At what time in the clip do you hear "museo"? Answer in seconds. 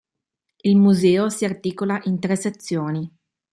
0.77-1.29